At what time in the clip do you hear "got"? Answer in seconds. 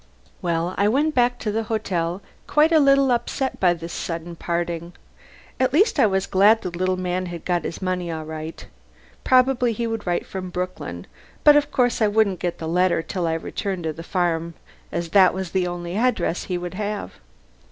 7.45-7.65